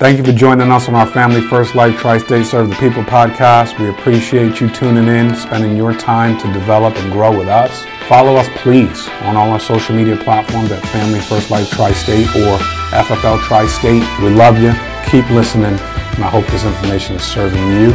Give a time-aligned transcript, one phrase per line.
[0.00, 3.02] Thank you for joining us on our Family First Life Tri State Serve the People
[3.02, 3.78] podcast.
[3.78, 7.84] We appreciate you tuning in, spending your time to develop and grow with us.
[8.08, 12.26] Follow us, please, on all our social media platforms at Family First Life Tri State
[12.28, 12.56] or
[12.96, 14.02] FFL Tri State.
[14.22, 14.72] We love you.
[15.10, 17.90] Keep listening, and I hope this information is serving you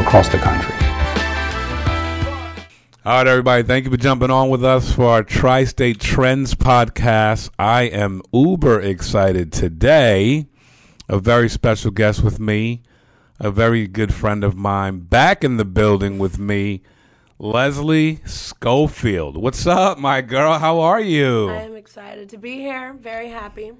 [0.00, 0.76] across the country.
[3.04, 3.64] All right, everybody.
[3.64, 7.50] Thank you for jumping on with us for our Tri State Trends podcast.
[7.58, 10.46] I am uber excited today.
[11.10, 12.82] A very special guest with me,
[13.40, 16.82] a very good friend of mine, back in the building with me,
[17.36, 19.36] Leslie Schofield.
[19.36, 20.56] What's up, my girl?
[20.60, 21.50] How are you?
[21.50, 22.92] I am excited to be here.
[22.92, 23.72] Very happy.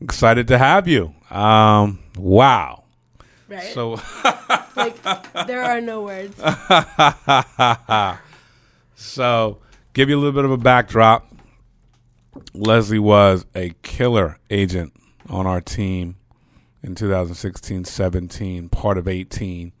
[0.00, 1.14] Excited to have you.
[1.28, 2.84] Um, wow.
[3.46, 3.74] Right?
[3.74, 4.00] So,
[4.74, 5.02] like,
[5.46, 6.34] there are no words.
[8.94, 9.58] so
[9.92, 11.30] give you a little bit of a backdrop.
[12.54, 14.94] Leslie was a killer agent
[15.28, 16.16] on our team
[16.82, 19.72] in 2016 17, part of 18.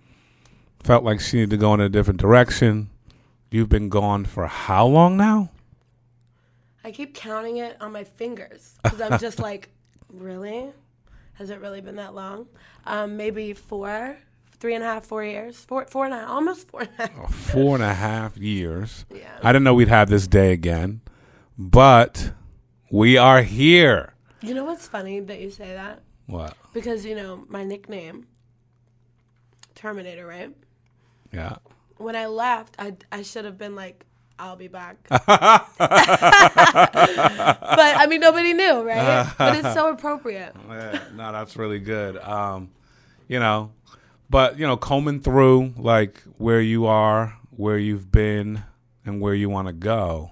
[0.82, 2.90] Felt like she needed to go in a different direction.
[3.50, 5.50] You've been gone for how long now?
[6.82, 9.70] I keep counting it on my fingers because I'm just like,
[10.08, 10.72] really?
[11.34, 12.46] Has it really been that long?
[12.86, 14.16] Um, maybe four,
[14.58, 17.08] three and a half, four years, four, four and a half, almost four and a
[17.08, 17.34] half.
[17.34, 19.04] Four and a half years.
[19.14, 19.38] Yeah.
[19.42, 21.00] I didn't know we'd have this day again,
[21.58, 22.32] but
[22.90, 24.14] we are here.
[24.42, 26.02] You know what's funny that you say that?
[26.30, 26.56] What?
[26.72, 28.28] Because you know my nickname,
[29.74, 30.54] Terminator, right?
[31.32, 31.56] Yeah.
[31.96, 34.06] When I left, I I should have been like,
[34.38, 34.98] I'll be back.
[35.08, 35.66] but I
[38.08, 39.28] mean, nobody knew, right?
[39.36, 40.54] But it's so appropriate.
[40.70, 42.16] Yeah, no, that's really good.
[42.18, 42.70] Um,
[43.26, 43.72] you know,
[44.30, 48.62] but you know, combing through like where you are, where you've been,
[49.04, 50.30] and where you want to go.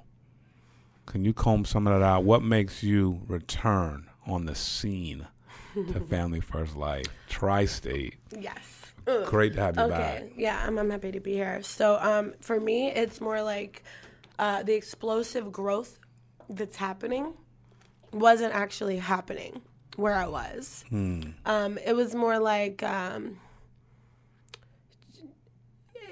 [1.06, 2.22] Can you comb some of that out?
[2.22, 5.26] What makes you return on the scene
[5.92, 8.16] to Family First Life, Tri-State?
[8.38, 8.58] Yes.
[9.27, 9.91] Great to have you Okay.
[9.97, 10.25] back.
[10.36, 11.62] Yeah, I'm, I'm happy to be here.
[11.62, 13.83] So, um, for me, it's more like
[14.38, 15.98] uh, the explosive growth
[16.50, 17.32] that's happening
[18.12, 19.62] wasn't actually happening
[19.97, 20.84] where I was.
[20.93, 23.38] Um, it was more like um,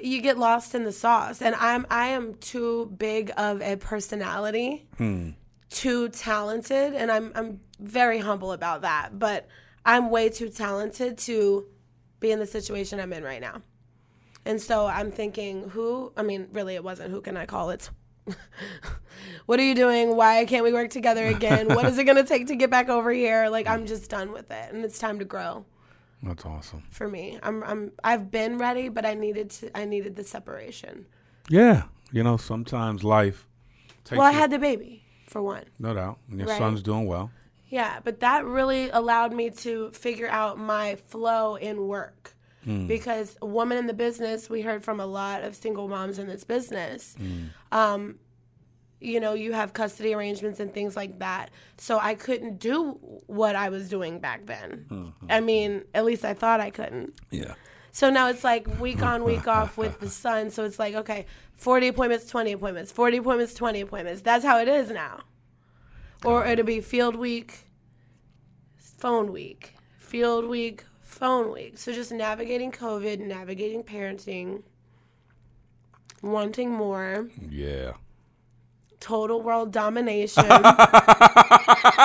[0.02, 4.86] you get lost in the sauce, and I'm I am too big of a personality,
[5.76, 9.18] too talented, and I'm I'm very humble about that.
[9.18, 9.46] But
[9.84, 11.66] I'm way too talented to
[12.18, 13.62] be in the situation I'm in right now.
[14.46, 16.12] And so I'm thinking, who?
[16.16, 17.90] I mean, really, it wasn't who can I call it.
[19.46, 20.16] what are you doing?
[20.16, 21.68] Why can't we work together again?
[21.68, 23.48] what is it going to take to get back over here?
[23.48, 25.64] Like, I'm just done with it, and it's time to grow
[26.22, 26.82] That's awesome.
[26.90, 27.38] for me.
[27.42, 29.76] I'm, I'm, I've been ready, but I needed to.
[29.76, 31.06] I needed the separation.
[31.50, 33.46] Yeah, you know, sometimes life
[34.04, 35.02] takes Well, I you- had the baby
[35.36, 35.64] for one.
[35.78, 36.58] no doubt, and your Right.
[36.58, 37.30] son's doing well.
[37.68, 42.34] Yeah, but that really allowed me to figure out my flow in work.
[42.64, 42.86] Hmm.
[42.86, 46.26] Because a woman in the business, we heard from a lot of single moms in
[46.26, 47.14] this business.
[47.18, 47.44] Hmm.
[47.70, 48.18] Um,
[48.98, 51.50] you know, you have custody arrangements and things like that.
[51.76, 52.92] So I couldn't do
[53.26, 54.86] what I was doing back then.
[54.88, 57.14] Hmm, I mean, at least I thought I couldn't.
[57.30, 57.54] Yeah.
[57.96, 60.50] So now it's like week on, week off with the son.
[60.50, 61.24] So it's like, okay,
[61.54, 64.20] 40 appointments, 20 appointments, 40 appointments, 20 appointments.
[64.20, 65.20] That's how it is now.
[66.22, 67.64] Or it'll be field week,
[68.76, 71.78] phone week, field week, phone week.
[71.78, 74.62] So just navigating COVID, navigating parenting,
[76.20, 77.92] wanting more, Yeah.
[79.00, 80.44] total world domination.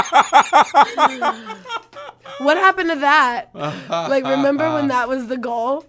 [2.71, 3.49] happened to that?
[3.89, 5.85] Like, remember when that was the goal?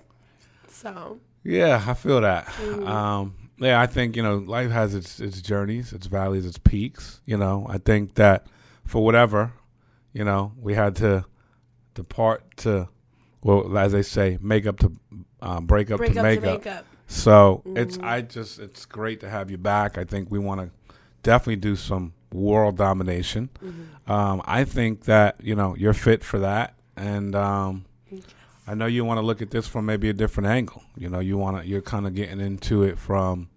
[0.69, 2.47] So, Yeah, I feel that.
[2.47, 2.87] Mm.
[2.88, 7.20] Um, yeah, I think you know life has its its journeys, its valleys, its peaks.
[7.25, 8.47] You know, I think that
[8.84, 9.53] for whatever,
[10.12, 11.25] you know, we had to
[11.94, 12.88] depart to,
[13.43, 14.93] well, as they say, make up to
[15.41, 16.64] uh, break up break to up make to up.
[16.64, 16.87] make up.
[17.06, 19.99] So it's I just it's great to have you back.
[19.99, 20.70] I think we want to
[21.22, 23.50] definitely do some world domination.
[24.06, 27.84] Um, I think that you know you're fit for that, and um,
[28.66, 30.82] I know you want to look at this from maybe a different angle.
[30.96, 33.49] You know, you want to you're kind of getting into it from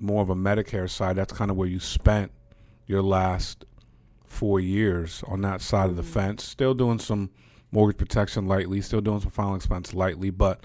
[0.00, 1.16] more of a Medicare side.
[1.16, 2.32] That's kind of where you spent
[2.86, 3.64] your last
[4.24, 6.44] four years on that side of the fence.
[6.44, 7.30] Still doing some
[7.72, 10.64] mortgage protection lightly, still doing some final expense lightly, but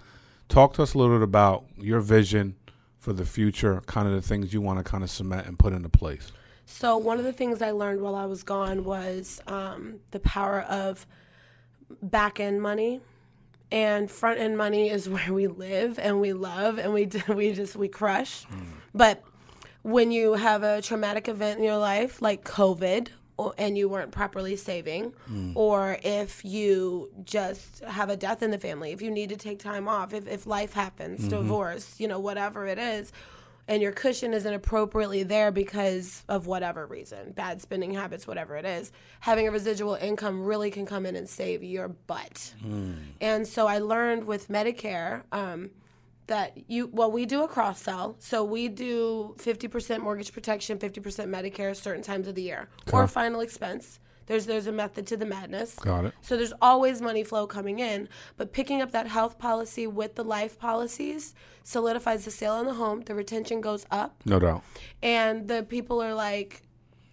[0.50, 2.56] talk to us a little bit about your vision
[3.00, 5.74] for the future, kind of the things you want to kind of cement and put
[5.74, 6.32] into place.
[6.72, 10.62] So one of the things I learned while I was gone was um, the power
[10.62, 11.06] of
[12.02, 13.02] back end money,
[13.72, 17.76] and front end money is where we live and we love and we we just
[17.76, 18.46] we crush.
[18.94, 19.24] But
[19.84, 23.08] when you have a traumatic event in your life like COVID
[23.38, 25.54] or, and you weren't properly saving, Mm.
[25.56, 29.60] or if you just have a death in the family, if you need to take
[29.60, 31.30] time off, if, if life happens, Mm-hmm.
[31.30, 33.12] divorce, you know, whatever it is,
[33.68, 38.66] and your cushion isn't appropriately there because of whatever reason, bad spending habits, whatever it
[38.66, 38.92] is,
[39.22, 42.54] having a residual income really can come in and save your butt.
[43.22, 45.24] And so I learned with Medicare.
[45.32, 45.72] Um,
[46.28, 51.02] that you well we do a cross sell so we do 50% mortgage protection 50%
[51.28, 55.26] medicare certain times of the year or final expense there's there's a method to the
[55.26, 56.14] madness Got it.
[56.22, 58.08] so there's always money flow coming in
[58.38, 61.34] but picking up that health policy with the life policies
[61.64, 64.64] solidifies the sale on the home the retention goes up No doubt.
[65.04, 66.64] and the people are like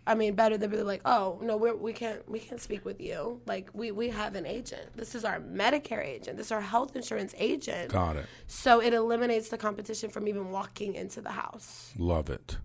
[0.06, 2.98] I mean, better than be like, oh no, we're, we can't we can't speak with
[2.98, 3.42] you.
[3.44, 4.96] Like we we have an agent.
[4.96, 6.38] This is our Medicare agent.
[6.38, 7.92] This is our health insurance agent.
[7.92, 8.24] Got it.
[8.46, 12.56] So it eliminates the competition from even walking into the house, Love it.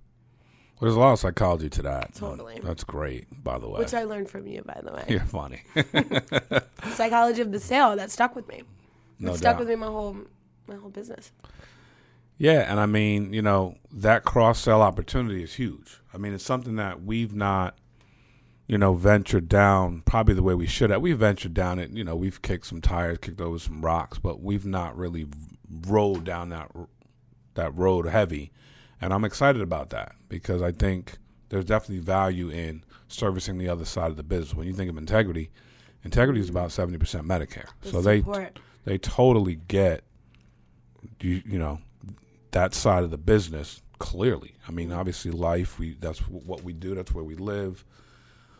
[0.81, 2.15] There's a lot of psychology to that.
[2.15, 2.59] Totally.
[2.61, 3.79] That's great, by the way.
[3.79, 5.05] which I learned from you, by the way.
[5.07, 5.61] You're funny.
[6.95, 8.63] Psychology of the sale that stuck with me.
[9.19, 9.59] no it stuck doubt.
[9.59, 10.17] with me my whole
[10.67, 11.31] my whole business.
[12.37, 15.99] Yeah, and I mean, you know, that cross sell opportunity is huge.
[16.13, 17.77] I mean, it's something that we've not,
[18.67, 21.01] you know, ventured down probably the way we should have.
[21.01, 24.41] We've ventured down it, you know, we've kicked some tires, kicked over some rocks, but
[24.41, 25.27] we've not really
[25.87, 26.71] rolled down that
[27.53, 28.51] that road heavy.
[29.03, 31.17] And I'm excited about that because I think
[31.49, 34.53] there's definitely value in servicing the other side of the business.
[34.53, 35.51] When you think of integrity,
[36.05, 37.67] integrity is about 70% Medicare.
[37.81, 38.59] The so they support.
[38.85, 40.05] they totally get
[41.19, 41.79] you you know
[42.51, 44.55] that side of the business clearly.
[44.69, 44.99] I mean, mm-hmm.
[44.99, 46.95] obviously, life we that's what we do.
[46.95, 47.83] That's where we live,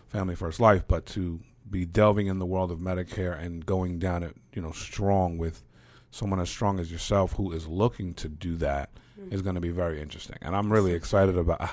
[0.07, 0.83] family first life.
[0.85, 1.39] But to
[1.69, 5.63] be delving in the world of Medicare and going down it, you know, strong with
[6.11, 8.89] someone as strong as yourself who is looking to do that
[9.31, 10.37] is going to be very interesting.
[10.41, 11.69] And I'm really excited about.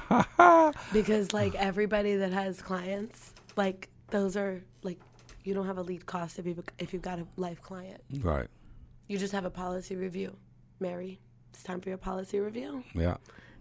[0.93, 4.99] because like everybody that has clients, like those are like
[5.45, 8.01] you don't have a lead cost if you if you've got a life client.
[8.23, 8.49] right.
[9.09, 10.37] You just have a policy review.
[10.79, 11.19] Mary,
[11.53, 13.17] it's time for your policy review, Yeah.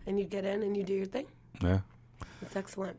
[0.06, 1.26] and you get in and you do your thing.
[1.62, 1.80] Yeah.
[2.42, 2.98] It's excellent.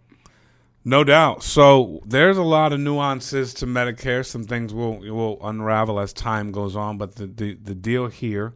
[0.85, 1.43] No doubt.
[1.43, 4.25] So there's a lot of nuances to Medicare.
[4.27, 8.55] Some things will will unravel as time goes on, but the the, the deal here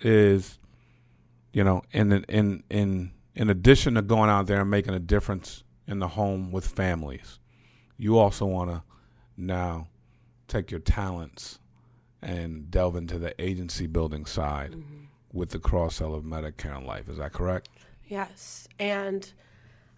[0.00, 0.58] is,
[1.54, 5.62] you know, in in in in addition to going out there and making a difference
[5.86, 7.38] in the home with families,
[7.96, 8.82] you also want to
[9.36, 9.86] now
[10.48, 11.60] take your talents
[12.20, 14.74] and delve into the agency building side
[15.32, 17.08] with the cross sell of Medicare and Life.
[17.08, 17.68] Is that correct?
[18.08, 19.32] Yes, and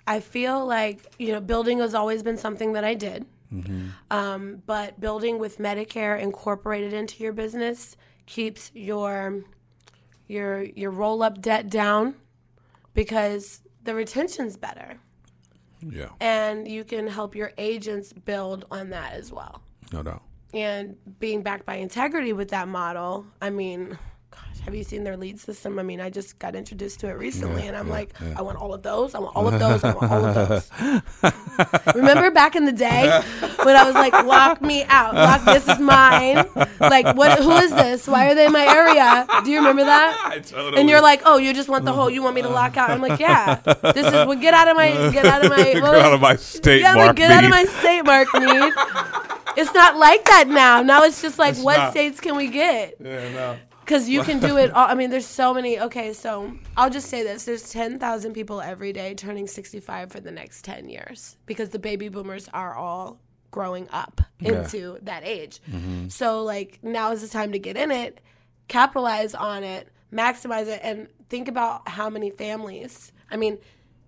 [0.06, 3.24] I feel like you know building has always been something that I did,
[4.10, 9.42] um, but building with Medicare incorporated into your business keeps your
[10.26, 12.14] your your roll up debt down
[12.94, 14.98] because the retention's better,
[15.80, 16.08] Yeah.
[16.20, 19.62] and you can help your agents build on that as well.
[19.92, 20.22] No doubt.
[20.54, 23.98] and being backed by integrity with that model i mean
[24.66, 27.62] have you seen their lead system i mean i just got introduced to it recently
[27.62, 28.34] Yeah, and i'm yeah, like yeah.
[28.36, 30.70] i want all of those i want all of those i want all of those
[31.94, 33.22] remember back in the day
[33.62, 36.44] when i was like lock me out lock this is mine
[36.80, 40.42] like what who is this why are they in my area do you remember that
[40.44, 42.76] totally and you're like, oh, you just want the whole, you want me to lock
[42.76, 42.90] out.
[42.90, 43.56] I'm like, yeah,
[43.94, 46.36] this is, well, get out of my, get out of my, Get out of my
[46.36, 48.72] state yeah, mark get out of my state mark meat.
[49.56, 50.82] It's not like that now.
[50.82, 51.90] Now it's just like, It's what not.
[51.92, 52.96] states can we get?
[53.00, 53.56] Yeah, no.
[53.86, 54.70] Because you can do it.
[54.74, 55.78] All, I mean, there's so many.
[55.78, 60.32] Okay, so I'll just say this: there's 10,000 people every day turning 65 for the
[60.32, 63.20] next 10 years because the baby boomers are all
[63.52, 64.62] growing up Yeah.
[64.64, 65.60] into that age.
[65.70, 66.08] Mm-hmm.
[66.08, 68.20] So like now is the time to get in it,
[68.68, 73.12] capitalize on it, maximize it, and think about how many families.
[73.30, 73.56] I mean,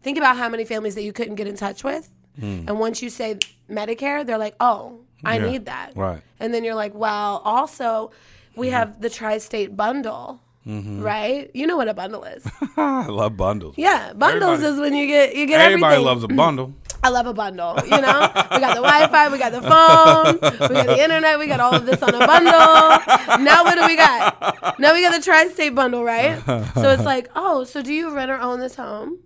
[0.02, 2.11] think about how many families that you couldn't get in touch with.
[2.38, 2.64] Hmm.
[2.66, 3.38] And once you say
[3.70, 5.50] Medicare, they're like, "Oh, I Yeah.
[5.50, 6.20] need that." Right.
[6.40, 8.11] And then you're like, well, also,
[8.58, 8.76] we Mm-hmm.
[8.76, 11.50] have the tri state bundle, right?
[11.54, 12.44] You know what a bundle is.
[12.76, 13.76] I love bundles.
[13.78, 16.04] Yeah, bundles Everybody- is when you get you get Everybody everything.
[16.06, 16.74] loves a bundle.
[17.02, 17.76] I love a bundle.
[17.84, 18.18] You know,
[18.50, 20.34] we got the Wi-Fi, we got the phone,
[20.68, 23.38] we got the internet, we got all of this on a bundle.
[23.44, 24.78] Now what do we got?
[24.80, 26.42] Now we got the tri-state bundle, right?
[26.74, 29.20] So it's like, oh, so do you rent or own this home?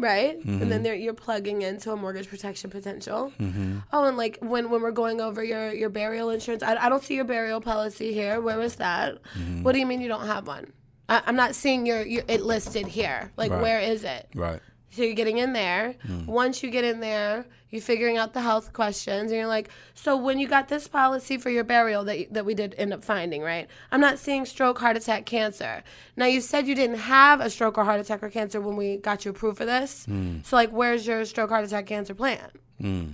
[0.00, 0.82] Right, and then mm-hmm.
[0.84, 3.32] there, you're plugging into a mortgage protection potential.
[3.40, 3.78] Mm-hmm.
[3.92, 7.02] Oh, and like when, when we're going over your, your burial insurance, I, I don't
[7.02, 8.40] see your burial policy here.
[8.40, 9.20] Where was that?
[9.36, 9.64] Mm-hmm.
[9.64, 10.72] What do you mean you don't have one?
[11.08, 13.32] I, I'm not seeing your, your it listed here.
[13.36, 13.60] Like, Right.
[13.60, 14.28] where is it?
[14.36, 14.60] Right.
[14.90, 15.94] So you're getting in there.
[16.06, 16.26] Hmm.
[16.26, 20.16] Once you get in there, you're figuring out the health questions, and you're like, so
[20.16, 23.42] when you got this policy for your burial that, that we did end up finding,
[23.42, 23.68] right?
[23.92, 25.82] I'm not seeing stroke, heart attack, cancer.
[26.16, 28.96] Now you said you didn't have a stroke or heart attack or cancer when we
[28.96, 30.06] got you approved for this.
[30.06, 30.38] Hmm.
[30.42, 32.50] So like, where's your stroke, heart attack, cancer plan?
[32.80, 33.06] Hmm.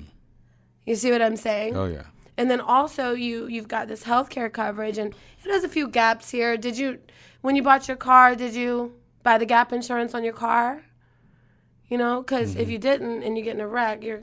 [0.87, 1.77] You see what I'm saying?
[1.77, 2.05] Oh yeah.
[2.37, 5.15] And then also you you've got this healthcare coverage and
[5.45, 6.57] it has a few gaps here.
[6.57, 6.99] Did you
[7.41, 10.85] when you bought your car, did you buy the gap insurance on your car?
[11.95, 12.61] You know, because Mm-hmm.
[12.61, 14.23] if you didn't and you get in a wreck, you're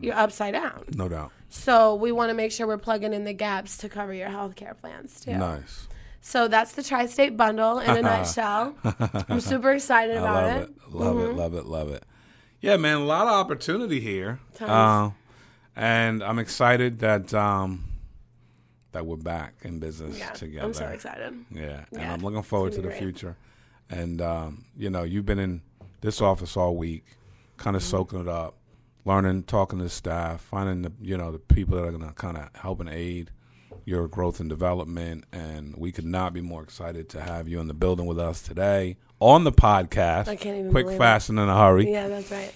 [0.00, 0.84] you're upside down.
[0.96, 1.30] No doubt.
[1.48, 4.76] So we want to make sure we're plugging in the gaps to cover your healthcare
[4.76, 5.36] plans too.
[5.36, 5.86] Nice.
[6.20, 8.74] So that's the tri-state bundle in a nutshell.
[9.28, 10.62] I'm super excited I about love it.
[10.70, 10.94] it.
[10.94, 11.32] Love it.
[11.36, 11.66] Love it.
[11.66, 12.02] Love it.
[12.60, 12.96] Yeah, man.
[12.96, 14.40] A lot of opportunity here.
[14.60, 15.10] Uh,
[15.76, 17.84] and I'm excited that um,
[18.90, 20.66] that we're back in business Yeah, together.
[20.66, 21.32] I'm so excited.
[21.52, 22.98] Yeah, and Yeah, I'm looking forward to the great.
[22.98, 23.36] future.
[23.90, 25.62] And um, you know, you've been in
[26.04, 27.04] this office all week,
[27.56, 27.90] kind of Mm-hmm.
[27.90, 28.56] soaking it up,
[29.04, 32.14] learning, talking to the staff, finding the you know the people that are going to
[32.14, 33.30] kind of help and aid
[33.86, 35.24] your growth and development.
[35.32, 38.40] And we could not be more excited to have you in the building with us
[38.42, 40.28] today on the podcast.
[40.28, 40.98] I can't even quick, it.
[40.98, 41.90] fast, and in a hurry.
[41.90, 42.52] Yeah, that's right.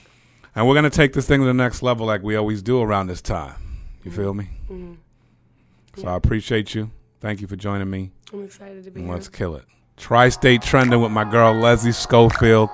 [0.55, 2.81] And we're going to take this thing to the next level, like we always do
[2.83, 3.55] around this time.
[4.05, 4.21] You Mm-hmm.
[4.23, 4.49] feel me?
[5.97, 6.91] So I appreciate you.
[7.21, 8.13] Thank you for joining me.
[8.33, 9.15] I'm excited to be And here.
[9.15, 9.65] let's kill it.
[9.97, 12.71] Tri State Trending with my girl Leslie Schofield.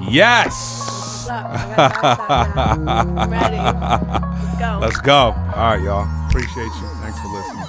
[0.00, 1.26] Yes!
[1.26, 1.46] What's up?
[1.50, 2.68] I gotta pass that now.
[3.16, 3.56] I'm ready.
[3.58, 4.78] Let's go.
[4.80, 5.34] Let's go.
[5.56, 6.06] All right, y'all.
[6.28, 6.88] Appreciate you.
[7.00, 7.64] Thanks for listening.